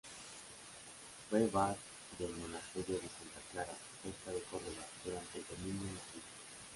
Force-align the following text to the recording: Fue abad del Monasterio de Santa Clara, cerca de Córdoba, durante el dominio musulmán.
Fue 1.29 1.43
abad 1.43 1.75
del 2.17 2.31
Monasterio 2.37 2.95
de 2.95 3.01
Santa 3.07 3.39
Clara, 3.51 3.77
cerca 4.01 4.31
de 4.31 4.41
Córdoba, 4.45 4.87
durante 5.05 5.37
el 5.37 5.45
dominio 5.45 5.91
musulmán. 5.93 6.23